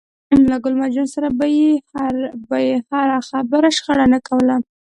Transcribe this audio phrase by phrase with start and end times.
[0.51, 1.69] له ګل مرجان سره به يې
[2.47, 4.55] پر هره خبره شخړه نه کوله.